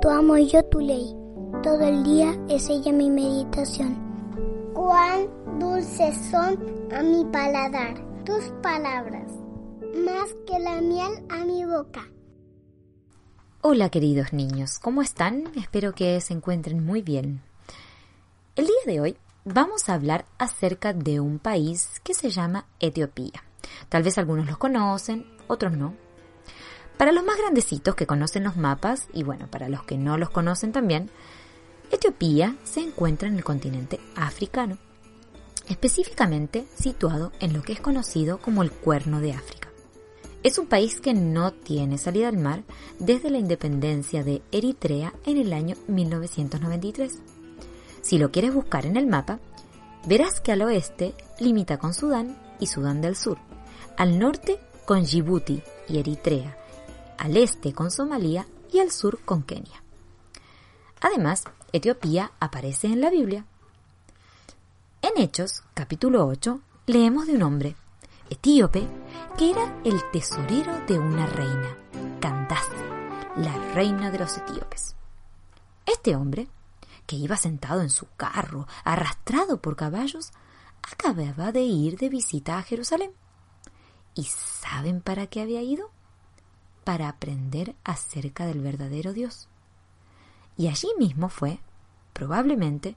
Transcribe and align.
cuánto 0.00 0.10
amo 0.18 0.38
yo 0.38 0.62
tu 0.64 0.80
ley. 0.80 1.14
Todo 1.62 1.80
el 1.82 2.02
día 2.02 2.34
es 2.48 2.70
ella 2.70 2.92
mi 2.92 3.10
meditación. 3.10 3.98
Cuán 4.72 5.28
dulces 5.58 6.16
son 6.30 6.58
a 6.92 7.02
mi 7.02 7.24
paladar 7.26 7.94
tus 8.24 8.44
palabras, 8.62 9.30
más 10.04 10.34
que 10.46 10.58
la 10.58 10.80
miel 10.80 11.26
a 11.28 11.44
mi 11.44 11.66
boca. 11.66 12.08
Hola 13.60 13.90
queridos 13.90 14.32
niños, 14.32 14.78
¿cómo 14.78 15.02
están? 15.02 15.52
Espero 15.54 15.92
que 15.92 16.18
se 16.22 16.32
encuentren 16.32 16.84
muy 16.84 17.02
bien. 17.02 17.42
El 18.56 18.66
día 18.66 18.82
de 18.86 19.00
hoy 19.00 19.16
vamos 19.44 19.88
a 19.88 19.94
hablar 19.94 20.24
acerca 20.38 20.94
de 20.94 21.20
un 21.20 21.38
país 21.38 22.00
que 22.02 22.14
se 22.14 22.30
llama 22.30 22.64
Etiopía. 22.78 23.44
Tal 23.90 24.02
vez 24.02 24.16
algunos 24.16 24.46
lo 24.46 24.58
conocen, 24.58 25.26
otros 25.46 25.72
no. 25.76 25.94
Para 27.00 27.12
los 27.12 27.24
más 27.24 27.38
grandecitos 27.38 27.94
que 27.94 28.06
conocen 28.06 28.44
los 28.44 28.58
mapas, 28.58 29.08
y 29.14 29.22
bueno, 29.22 29.46
para 29.50 29.70
los 29.70 29.84
que 29.84 29.96
no 29.96 30.18
los 30.18 30.28
conocen 30.28 30.70
también, 30.70 31.08
Etiopía 31.90 32.56
se 32.62 32.80
encuentra 32.80 33.26
en 33.26 33.36
el 33.36 33.42
continente 33.42 33.98
africano, 34.16 34.76
específicamente 35.66 36.66
situado 36.74 37.32
en 37.40 37.54
lo 37.54 37.62
que 37.62 37.72
es 37.72 37.80
conocido 37.80 38.36
como 38.36 38.62
el 38.62 38.70
Cuerno 38.70 39.22
de 39.22 39.32
África. 39.32 39.70
Es 40.42 40.58
un 40.58 40.66
país 40.66 41.00
que 41.00 41.14
no 41.14 41.54
tiene 41.54 41.96
salida 41.96 42.28
al 42.28 42.36
mar 42.36 42.64
desde 42.98 43.30
la 43.30 43.38
independencia 43.38 44.22
de 44.22 44.42
Eritrea 44.52 45.14
en 45.24 45.38
el 45.38 45.54
año 45.54 45.76
1993. 45.88 47.18
Si 48.02 48.18
lo 48.18 48.30
quieres 48.30 48.52
buscar 48.52 48.84
en 48.84 48.98
el 48.98 49.06
mapa, 49.06 49.40
verás 50.06 50.42
que 50.42 50.52
al 50.52 50.60
oeste 50.60 51.14
limita 51.38 51.78
con 51.78 51.94
Sudán 51.94 52.36
y 52.58 52.66
Sudán 52.66 53.00
del 53.00 53.16
Sur, 53.16 53.38
al 53.96 54.18
norte 54.18 54.58
con 54.84 55.04
Djibouti 55.04 55.62
y 55.88 55.98
Eritrea, 55.98 56.58
al 57.20 57.36
este 57.36 57.74
con 57.74 57.90
Somalia 57.90 58.46
y 58.72 58.78
al 58.78 58.90
sur 58.90 59.20
con 59.26 59.42
Kenia. 59.42 59.82
Además, 61.02 61.44
Etiopía 61.70 62.32
aparece 62.40 62.86
en 62.86 63.02
la 63.02 63.10
Biblia. 63.10 63.44
En 65.02 65.22
Hechos, 65.22 65.62
capítulo 65.74 66.26
8, 66.26 66.60
leemos 66.86 67.26
de 67.26 67.34
un 67.34 67.42
hombre, 67.42 67.76
etíope, 68.30 68.88
que 69.36 69.50
era 69.50 69.82
el 69.84 70.00
tesorero 70.10 70.72
de 70.86 70.98
una 70.98 71.26
reina, 71.26 71.76
Candace, 72.20 72.74
la 73.36 73.54
reina 73.74 74.10
de 74.10 74.18
los 74.18 74.38
etíopes. 74.38 74.96
Este 75.84 76.16
hombre, 76.16 76.48
que 77.06 77.16
iba 77.16 77.36
sentado 77.36 77.82
en 77.82 77.90
su 77.90 78.06
carro, 78.16 78.66
arrastrado 78.82 79.60
por 79.60 79.76
caballos, 79.76 80.32
acababa 80.90 81.52
de 81.52 81.60
ir 81.60 81.98
de 81.98 82.08
visita 82.08 82.56
a 82.56 82.62
Jerusalén. 82.62 83.12
¿Y 84.14 84.24
saben 84.24 85.02
para 85.02 85.26
qué 85.26 85.42
había 85.42 85.60
ido? 85.60 85.90
Para 86.90 87.08
aprender 87.08 87.76
acerca 87.84 88.46
del 88.46 88.62
verdadero 88.62 89.12
Dios. 89.12 89.46
Y 90.56 90.66
allí 90.66 90.88
mismo 90.98 91.28
fue, 91.28 91.60
probablemente, 92.12 92.96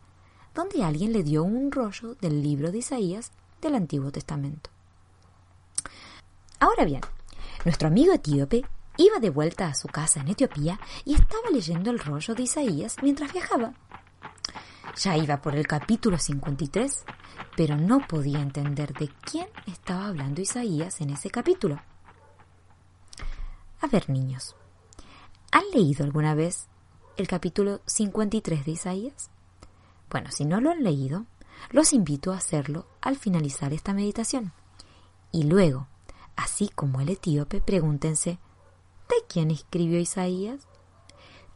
donde 0.56 0.84
alguien 0.84 1.14
le 1.14 1.22
dio 1.22 1.44
un 1.44 1.72
rollo 1.72 2.16
del 2.16 2.42
libro 2.42 2.72
de 2.72 2.80
Isaías 2.80 3.32
del 3.62 3.76
Antiguo 3.76 4.12
Testamento. 4.12 4.72
Ahora 6.60 6.86
bien, 6.86 7.02
nuestro 7.66 7.90
amigo 7.90 8.14
etíope 8.14 8.66
iba 8.98 9.20
de 9.20 9.30
vuelta 9.30 9.68
a 9.68 9.76
su 9.76 9.88
casa 9.90 10.22
en 10.22 10.30
Etiopía 10.30 10.80
y 11.06 11.14
estaba 11.14 11.52
leyendo 11.52 11.92
el 11.92 12.00
rollo 12.00 12.34
de 12.34 12.42
Isaías 12.42 12.96
mientras 13.04 13.32
viajaba. 13.32 13.76
Ya 14.96 15.18
iba 15.18 15.40
por 15.40 15.56
el 15.56 15.68
capítulo 15.68 16.18
53, 16.18 17.06
pero 17.56 17.78
no 17.78 18.00
podía 18.08 18.40
entender 18.40 18.92
de 18.94 19.12
quién 19.22 19.50
estaba 19.68 20.08
hablando 20.08 20.42
Isaías 20.42 21.00
en 21.00 21.12
ese 21.12 21.30
capítulo. 21.30 21.80
A 23.84 23.88
ver, 23.88 24.10
niños, 24.10 24.56
¿han 25.52 25.70
leído 25.74 26.06
alguna 26.06 26.36
vez 26.36 26.68
el 27.18 27.28
capítulo 27.28 27.82
53 27.86 28.64
de 28.64 28.72
Isaías? 28.72 29.30
Bueno, 30.10 30.32
si 30.32 30.46
no 30.46 30.62
lo 30.62 30.72
han 30.72 30.86
leído, 30.86 31.26
los 31.70 31.92
invito 31.92 32.32
a 32.32 32.38
hacerlo 32.38 32.88
al 33.02 33.18
finalizar 33.18 33.74
esta 33.74 33.94
meditación. 33.94 34.54
Y 35.34 35.44
luego, 35.44 35.90
así 36.38 36.70
como 36.70 37.02
el 37.02 37.10
etíope, 37.10 37.60
pregúntense, 37.60 38.40
¿de 39.10 39.16
quién 39.28 39.52
escribió 39.52 40.00
Isaías? 40.00 40.66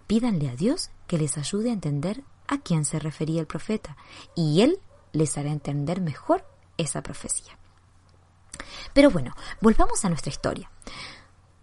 Pídanle 0.06 0.50
a 0.50 0.56
Dios 0.58 0.90
que 1.08 1.18
les 1.18 1.38
ayude 1.38 1.70
a 1.70 1.74
entender 1.74 2.26
a 2.50 2.58
quién 2.58 2.84
se 2.84 3.00
refería 3.00 3.40
el 3.40 3.48
profeta, 3.48 3.96
y 4.36 4.64
Él 4.64 4.82
les 5.14 5.38
hará 5.38 5.50
entender 5.50 6.02
mejor 6.02 6.46
esa 6.76 7.02
profecía. 7.02 7.58
Pero 8.94 9.12
bueno, 9.12 9.34
volvamos 9.62 10.04
a 10.04 10.10
nuestra 10.10 10.30
historia. 10.30 10.70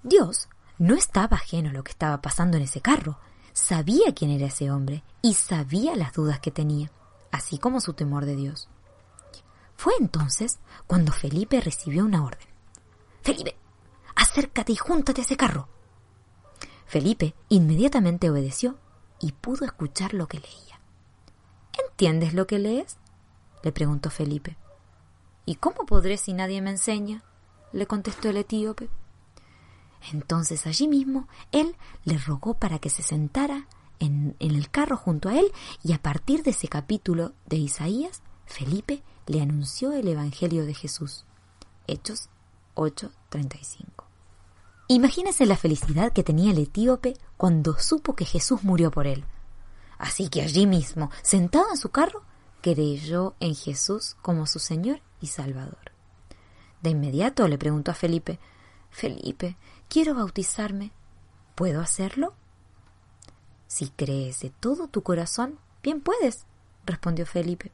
Dios 0.05 0.51
no 0.79 0.95
estaba 0.95 1.39
ajeno 1.39 1.71
a 1.71 1.73
lo 1.73 1.83
que 1.83 1.93
estaba 1.93 2.21
pasando 2.21 2.59
en 2.59 2.65
ese 2.65 2.83
carro. 2.83 3.19
Sabía 3.55 4.15
quién 4.15 4.31
era 4.31 4.47
ese 4.47 4.71
hombre 4.71 5.03
y 5.23 5.33
sabía 5.33 5.97
las 5.97 6.13
dudas 6.13 6.41
que 6.41 6.51
tenía, 6.51 6.93
así 7.33 7.57
como 7.59 7.81
su 7.81 7.95
temor 7.95 8.27
de 8.27 8.37
Dios. 8.37 8.69
Fue 9.77 9.95
entonces 9.99 10.59
cuando 10.87 11.11
Felipe 11.11 11.59
recibió 11.63 12.05
una 12.05 12.23
orden. 12.23 12.47
Felipe, 13.23 13.57
acércate 14.15 14.73
y 14.73 14.77
júntate 14.77 15.23
a 15.23 15.25
ese 15.25 15.39
carro. 15.39 15.69
Felipe 16.85 17.35
inmediatamente 17.49 18.29
obedeció 18.29 18.77
y 19.21 19.33
pudo 19.33 19.65
escuchar 19.65 20.13
lo 20.13 20.29
que 20.29 20.39
leía. 20.39 20.81
¿Entiendes 21.89 22.35
lo 22.35 22.47
que 22.47 22.59
lees? 22.59 22.99
le 23.63 23.73
preguntó 23.73 24.11
Felipe. 24.11 24.59
¿Y 25.47 25.55
cómo 25.55 25.87
podré 25.87 26.19
si 26.19 26.35
nadie 26.35 26.61
me 26.61 26.71
enseña? 26.71 27.23
le 27.73 27.87
contestó 27.87 28.29
el 28.29 28.37
etíope. 28.37 28.91
Entonces 30.13 30.67
allí 30.67 30.89
mismo 30.89 31.29
él 31.53 31.77
le 32.05 32.19
rogó 32.19 32.55
para 32.55 32.79
que 32.79 32.91
se 32.91 33.03
sentara 33.03 33.67
en, 34.01 34.37
el 34.39 34.71
carro 34.71 34.97
junto 34.97 35.29
a 35.29 35.39
él 35.39 35.51
y 35.83 35.93
a 35.93 36.03
partir 36.03 36.43
de 36.43 36.51
ese 36.51 36.69
capítulo 36.69 37.33
de 37.47 37.57
Isaías, 37.57 38.23
Felipe 38.47 39.03
le 39.27 39.41
anunció 39.41 39.93
el 39.93 40.09
Evangelio 40.09 40.67
de 40.67 40.75
Jesús. 40.75 41.25
Hechos 41.87 42.29
8:35. 42.75 44.05
Imagínese 44.89 45.47
la 45.47 45.57
felicidad 45.57 46.13
que 46.13 46.23
tenía 46.23 46.53
el 46.53 46.59
etíope 46.59 47.15
cuando 47.37 47.79
supo 47.79 48.15
que 48.15 48.27
Jesús 48.27 48.65
murió 48.65 48.91
por 48.91 49.07
él. 49.07 49.25
Así 49.97 50.29
que 50.29 50.43
allí 50.43 50.67
mismo, 50.67 51.11
sentado 51.23 51.67
en 51.71 51.79
su 51.79 51.89
carro, 51.89 52.23
creyó 52.61 53.35
en 53.41 53.55
Jesús 53.55 54.17
como 54.21 54.47
su 54.47 54.59
Señor 54.59 55.01
y 55.21 55.29
Salvador. 55.29 55.93
De 56.83 56.91
inmediato 56.91 57.49
le 57.49 57.57
preguntó 57.57 57.93
a 57.93 57.95
Felipe, 57.95 58.39
Felipe, 58.95 59.57
quiero 59.89 60.15
bautizarme. 60.15 60.93
¿Puedo 61.57 61.81
hacerlo? 61.81 62.33
Si 63.67 63.89
crees 63.89 64.39
de 64.41 64.51
todo 64.51 64.87
tu 64.87 65.03
corazón, 65.03 65.59
bien 65.83 66.01
puedes, 66.01 66.47
respondió 66.87 67.27
Felipe. 67.27 67.73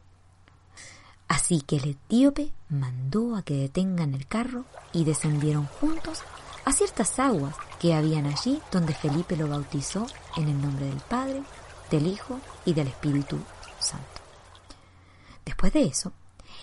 Así 1.29 1.61
que 1.61 1.77
el 1.77 1.91
etíope 1.91 2.53
mandó 2.71 3.37
a 3.37 3.43
que 3.43 3.55
detengan 3.55 4.15
el 4.15 4.27
carro 4.27 4.65
y 4.95 5.05
descendieron 5.05 5.67
juntos 5.67 6.23
a 6.65 6.73
ciertas 6.73 7.19
aguas 7.19 7.55
que 7.79 7.95
habían 7.95 8.25
allí 8.25 8.63
donde 8.73 8.95
Felipe 8.95 9.37
lo 9.37 9.47
bautizó 9.47 10.07
en 10.39 10.49
el 10.49 10.61
nombre 10.61 10.87
del 10.87 11.01
Padre, 11.01 11.43
del 11.91 12.07
Hijo 12.07 12.41
y 12.65 12.73
del 12.73 12.89
Espíritu 12.89 13.39
Santo. 13.79 14.23
Después 15.45 15.75
de 15.75 15.85
eso, 15.85 16.13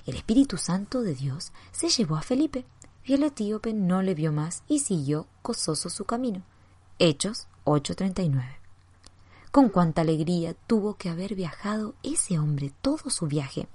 el 0.08 0.16
Espíritu 0.16 0.58
Santo 0.58 1.04
de 1.04 1.14
Dios 1.14 1.52
se 1.72 1.90
llevó 1.90 2.16
a 2.18 2.24
Felipe 2.24 2.66
y 3.08 3.14
el 3.14 3.24
etíope 3.24 3.74
no 3.74 4.02
le 4.02 4.14
vio 4.14 4.34
más 4.34 4.64
y 4.68 4.80
siguió 4.80 5.28
gozoso 5.42 5.90
su 5.90 6.04
camino. 6.04 6.44
Hechos 7.00 7.48
8:39. 7.64 8.60
Con 9.50 9.70
cuánta 9.70 10.02
alegría 10.02 10.54
tuvo 10.68 10.96
que 10.96 11.10
haber 11.10 11.34
viajado 11.34 11.96
ese 12.04 12.38
hombre 12.38 12.74
todo 12.82 13.10
su 13.10 13.28
viaje. 13.28 13.70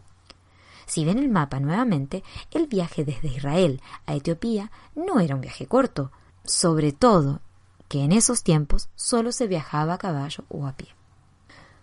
Si 0.84 1.06
ven 1.06 1.19
el 1.19 1.31
mapa 1.31 1.60
nuevamente, 1.60 2.22
el 2.50 2.66
viaje 2.66 3.06
desde 3.06 3.28
Israel 3.28 3.81
a 4.04 4.15
Etiopía 4.15 4.71
no 4.94 5.19
era 5.19 5.34
un 5.34 5.41
viaje 5.41 5.66
corto, 5.66 6.12
sobre 6.44 6.92
todo 6.92 7.41
que 7.89 8.04
en 8.04 8.12
esos 8.12 8.42
tiempos 8.42 8.91
solo 8.97 9.33
se 9.33 9.47
viajaba 9.47 9.95
a 9.95 9.98
caballo 9.98 10.45
o 10.51 10.66
a 10.66 10.72
pie. 10.72 10.89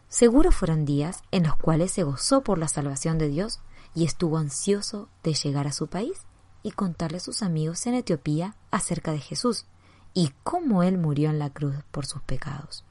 Seguro 0.07 0.51
fueron 0.51 0.85
días 0.85 1.23
en 1.31 1.43
los 1.43 1.55
cuales 1.55 1.91
se 1.91 2.03
gozó 2.03 2.41
por 2.41 2.59
la 2.59 2.67
salvación 2.67 3.17
de 3.17 3.27
Dios 3.27 3.59
y 3.95 4.05
estuvo 4.05 4.37
ansioso 4.37 5.09
de 5.23 5.33
llegar 5.33 5.65
a 5.65 5.71
su 5.71 5.87
país 5.87 6.28
y 6.63 6.71
contarle 6.71 7.17
a 7.17 7.21
sus 7.21 7.41
amigos 7.41 7.85
en 7.87 7.95
Etiopía 7.95 8.55
acerca 8.71 9.11
de 9.11 9.19
Jesús 9.19 9.65
y 10.13 10.31
cómo 10.43 10.83
Él 10.83 10.97
murió 10.97 11.29
en 11.29 11.39
la 11.39 11.49
cruz 11.49 11.75
por 11.91 12.05
sus 12.05 12.21
pecados. 12.21 12.83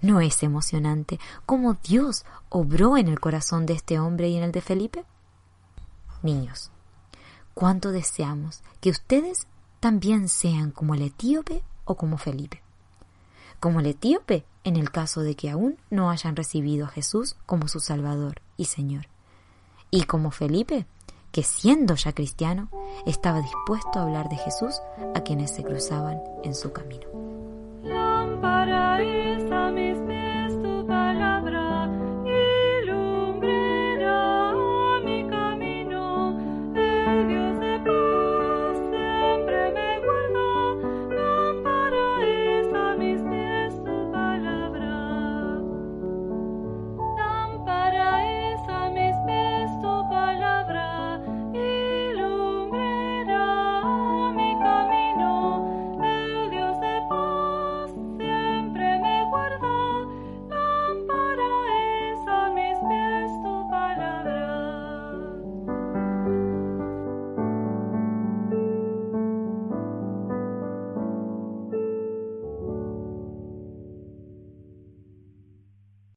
¿No 0.00 0.20
es 0.20 0.42
emocionante 0.42 1.18
cómo 1.46 1.74
Dios 1.74 2.24
obró 2.48 2.96
en 2.96 3.08
el 3.08 3.18
corazón 3.18 3.66
de 3.66 3.74
este 3.74 3.98
hombre 3.98 4.28
y 4.28 4.36
en 4.36 4.44
el 4.44 4.52
de 4.52 4.60
Felipe? 4.60 5.04
Niños, 6.22 6.70
cuánto 7.54 7.92
deseamos 7.92 8.62
que 8.80 8.90
ustedes 8.90 9.46
también 9.80 10.28
sean 10.28 10.70
como 10.70 10.94
el 10.94 11.02
etíope 11.02 11.62
o 11.84 11.96
como 11.96 12.18
Felipe. 12.18 12.62
Como 13.60 13.80
el 13.80 13.86
etíope 13.86 14.44
en 14.64 14.76
el 14.76 14.90
caso 14.90 15.22
de 15.22 15.34
que 15.34 15.50
aún 15.50 15.78
no 15.90 16.10
hayan 16.10 16.36
recibido 16.36 16.86
a 16.86 16.90
Jesús 16.90 17.36
como 17.46 17.68
su 17.68 17.80
Salvador 17.80 18.42
y 18.56 18.66
Señor. 18.66 19.08
Y 19.90 20.04
como 20.04 20.30
Felipe, 20.30 20.86
que 21.36 21.42
siendo 21.42 21.96
ya 21.96 22.14
cristiano, 22.14 22.70
estaba 23.04 23.42
dispuesto 23.42 23.98
a 23.98 24.04
hablar 24.04 24.30
de 24.30 24.36
Jesús 24.36 24.80
a 25.14 25.20
quienes 25.20 25.50
se 25.50 25.62
cruzaban 25.64 26.18
en 26.44 26.54
su 26.54 26.72
camino. 26.72 27.06